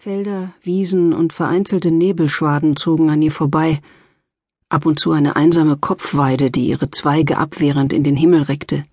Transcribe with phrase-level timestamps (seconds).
[0.00, 3.80] Felder, Wiesen und vereinzelte Nebelschwaden zogen an ihr vorbei,
[4.68, 8.84] ab und zu eine einsame Kopfweide, die ihre Zweige abwehrend in den Himmel reckte.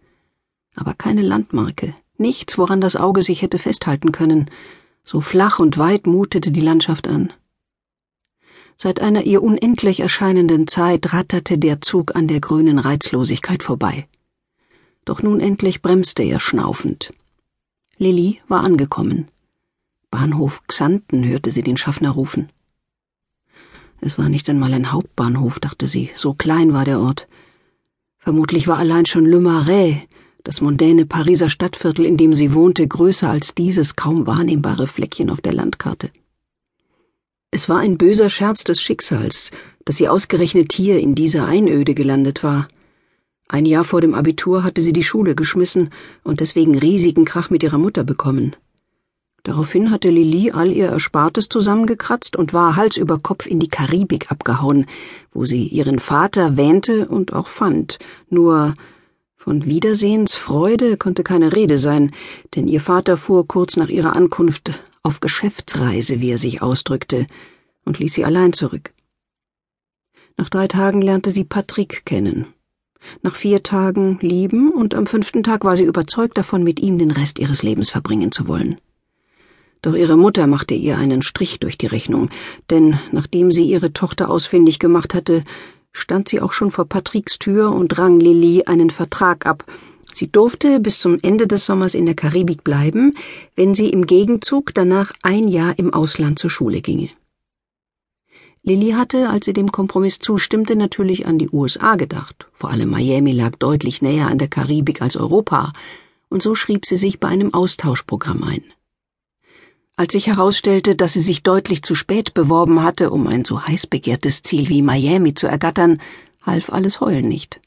[0.76, 4.50] Aber keine Landmarke, nichts, woran das Auge sich hätte festhalten können,
[5.04, 7.32] so flach und weit mutete die Landschaft an.
[8.76, 14.08] Seit einer ihr unendlich erscheinenden Zeit ratterte der Zug an der grünen Reizlosigkeit vorbei.
[15.06, 17.14] Doch nun endlich bremste er schnaufend.
[18.00, 19.28] Lilli war angekommen.
[20.16, 22.48] Bahnhof Xanten hörte sie den Schaffner rufen.
[24.00, 27.28] Es war nicht einmal ein Hauptbahnhof, dachte sie, so klein war der Ort.
[28.18, 29.98] Vermutlich war allein schon Le Marais,
[30.46, 35.42] das mondäne Pariser Stadtviertel, in dem sie wohnte, größer als dieses kaum wahrnehmbare Fleckchen auf
[35.42, 36.12] der Landkarte.
[37.52, 39.52] Es war ein böser Scherz des Schicksals,
[39.84, 42.70] dass sie ausgerechnet hier in dieser Einöde gelandet war.
[43.50, 45.90] Ein Jahr vor dem Abitur hatte sie die Schule geschmissen
[46.24, 48.56] und deswegen riesigen Krach mit ihrer Mutter bekommen.
[49.46, 54.32] Daraufhin hatte Lili all ihr Erspartes zusammengekratzt und war Hals über Kopf in die Karibik
[54.32, 54.88] abgehauen,
[55.34, 58.00] wo sie ihren Vater wähnte und auch fand.
[58.28, 58.74] Nur
[59.38, 62.10] von Wiedersehensfreude konnte keine Rede sein,
[62.56, 64.72] denn ihr Vater fuhr kurz nach ihrer Ankunft
[65.04, 67.28] auf Geschäftsreise, wie er sich ausdrückte,
[67.86, 68.94] und ließ sie allein zurück.
[70.38, 72.48] Nach drei Tagen lernte sie Patrick kennen.
[73.22, 77.12] Nach vier Tagen lieben und am fünften Tag war sie überzeugt davon, mit ihm den
[77.12, 78.80] Rest ihres Lebens verbringen zu wollen.
[79.86, 82.32] Doch ihre Mutter machte ihr einen Strich durch die Rechnung,
[82.72, 85.44] denn nachdem sie ihre Tochter ausfindig gemacht hatte,
[85.92, 89.64] stand sie auch schon vor Patricks Tür und rang Lilly einen Vertrag ab.
[90.12, 93.14] Sie durfte bis zum Ende des Sommers in der Karibik bleiben,
[93.56, 97.12] wenn sie im Gegenzug danach ein Jahr im Ausland zur Schule ginge.
[98.64, 102.48] Lilly hatte, als sie dem Kompromiss zustimmte, natürlich an die USA gedacht.
[102.54, 105.74] Vor allem Miami lag deutlich näher an der Karibik als Europa,
[106.30, 108.64] und so schrieb sie sich bei einem Austauschprogramm ein.
[109.98, 113.88] Als sich herausstellte, dass sie sich deutlich zu spät beworben hatte, um ein so heiß
[113.88, 116.02] begehrtes Ziel wie Miami zu ergattern,
[116.42, 117.62] half alles Heulen nicht.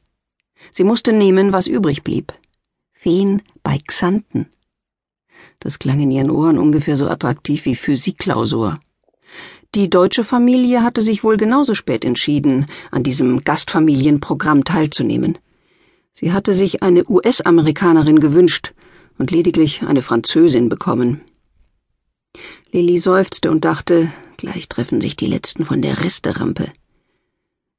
[0.71, 2.35] Sie musste nehmen, was übrig blieb.
[2.93, 4.47] Feen bei Xanten.
[5.59, 8.79] Das klang in ihren Ohren ungefähr so attraktiv wie Physikklausur.
[9.75, 15.39] Die deutsche Familie hatte sich wohl genauso spät entschieden, an diesem Gastfamilienprogramm teilzunehmen.
[16.13, 18.75] Sie hatte sich eine US-Amerikanerin gewünscht
[19.19, 21.23] und lediglich eine Französin bekommen.
[22.71, 26.71] Lilly seufzte und dachte, gleich treffen sich die Letzten von der Resterampe.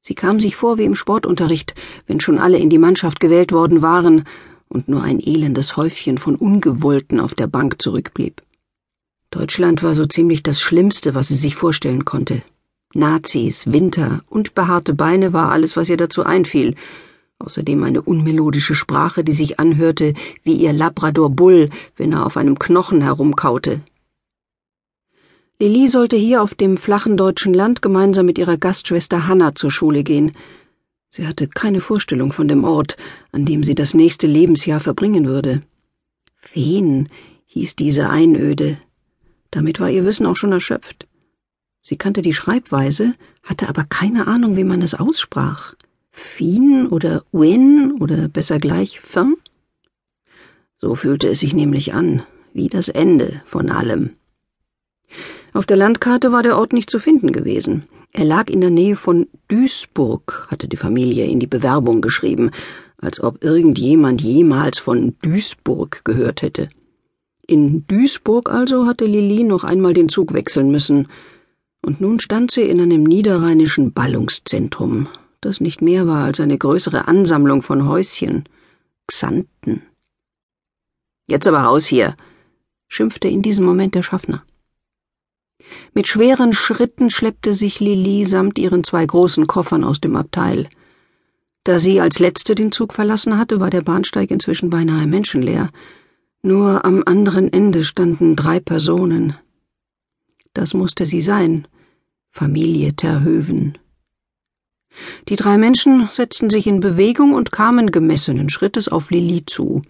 [0.02, 1.74] Sie kam sich vor wie im Sportunterricht,
[2.06, 4.24] wenn schon alle in die Mannschaft gewählt worden waren
[4.68, 8.42] und nur ein elendes Häufchen von Ungewollten auf der Bank zurückblieb.
[9.30, 12.42] Deutschland war so ziemlich das Schlimmste, was sie sich vorstellen konnte.
[12.92, 16.74] Nazis, Winter und behaarte Beine war alles, was ihr dazu einfiel.
[17.38, 22.58] Außerdem eine unmelodische Sprache, die sich anhörte wie ihr Labrador Bull, wenn er auf einem
[22.58, 23.82] Knochen herumkaute.
[25.60, 30.04] Lili sollte hier auf dem flachen deutschen Land gemeinsam mit ihrer Gastschwester Hanna zur Schule
[30.04, 30.32] gehen.
[31.10, 32.96] Sie hatte keine Vorstellung von dem Ort,
[33.30, 35.60] an dem sie das nächste Lebensjahr verbringen würde.
[36.36, 37.10] Feen
[37.44, 38.78] hieß diese Einöde.
[39.50, 41.06] Damit war ihr Wissen auch schon erschöpft.
[41.82, 45.74] Sie kannte die Schreibweise, hatte aber keine Ahnung, wie man es aussprach.
[46.10, 49.36] Fien oder Win oder besser gleich Fin?
[50.78, 52.22] So fühlte es sich nämlich an,
[52.54, 54.14] wie das Ende von allem.
[55.52, 57.84] Auf der Landkarte war der Ort nicht zu finden gewesen.
[58.12, 62.50] Er lag in der Nähe von Duisburg, hatte die Familie in die Bewerbung geschrieben,
[62.98, 66.70] als ob irgendjemand jemals von Duisburg gehört hätte.
[67.46, 71.08] In Duisburg also hatte Lili noch einmal den Zug wechseln müssen,
[71.82, 75.08] und nun stand sie in einem niederrheinischen Ballungszentrum,
[75.40, 78.44] das nicht mehr war als eine größere Ansammlung von Häuschen,
[79.06, 79.82] Xanten.
[81.26, 82.16] Jetzt aber raus hier,
[82.88, 84.44] schimpfte in diesem Moment der Schaffner.
[85.94, 90.68] Mit schweren Schritten schleppte sich Lili samt ihren zwei großen Koffern aus dem Abteil.
[91.64, 95.70] Da sie als letzte den Zug verlassen hatte, war der Bahnsteig inzwischen beinahe menschenleer.
[96.42, 99.36] Nur am anderen Ende standen drei Personen.
[100.54, 101.68] Das musste sie sein.
[102.30, 103.76] Familie Terhöven.
[105.28, 109.82] Die drei Menschen setzten sich in Bewegung und kamen gemessenen Schrittes auf Lili zu.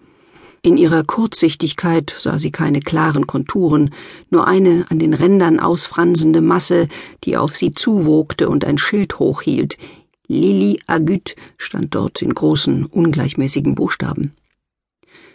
[0.63, 3.95] In ihrer Kurzsichtigkeit sah sie keine klaren Konturen,
[4.29, 6.87] nur eine an den Rändern ausfransende Masse,
[7.23, 9.79] die auf sie zuwogte und ein Schild hochhielt.
[10.27, 14.33] Lili Agüt stand dort in großen, ungleichmäßigen Buchstaben.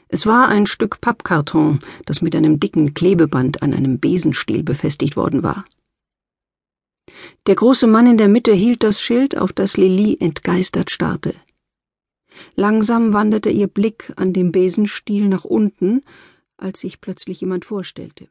[0.08, 5.42] Es war ein Stück Pappkarton, das mit einem dicken Klebeband an einem Besenstiel befestigt worden
[5.42, 5.64] war.
[7.48, 11.34] Der große Mann in der Mitte hielt das Schild, auf das Lili entgeistert starrte.
[12.54, 16.02] Langsam wanderte ihr Blick an dem Besenstiel nach unten,
[16.56, 18.28] als sich plötzlich jemand vorstellte.